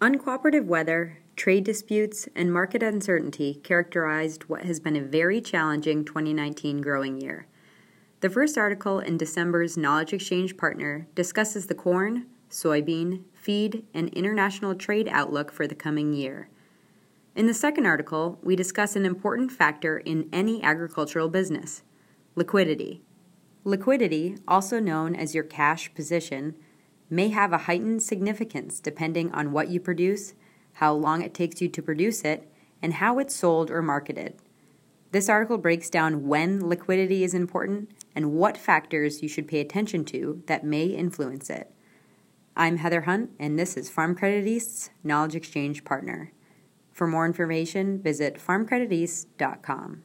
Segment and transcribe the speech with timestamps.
[0.00, 6.80] Uncooperative weather, trade disputes, and market uncertainty characterized what has been a very challenging 2019
[6.80, 7.48] growing year.
[8.20, 14.76] The first article in December's Knowledge Exchange Partner discusses the corn, soybean, feed, and international
[14.76, 16.48] trade outlook for the coming year.
[17.34, 21.82] In the second article, we discuss an important factor in any agricultural business
[22.36, 23.02] liquidity.
[23.64, 26.54] Liquidity, also known as your cash position,
[27.10, 30.34] may have a heightened significance depending on what you produce,
[30.74, 32.50] how long it takes you to produce it,
[32.82, 34.34] and how it's sold or marketed.
[35.10, 40.04] This article breaks down when liquidity is important and what factors you should pay attention
[40.06, 41.72] to that may influence it.
[42.56, 46.32] I'm Heather Hunt, and this is Farm Credit East's Knowledge Exchange Partner.
[46.92, 50.02] For more information, visit farmcrediteast.com.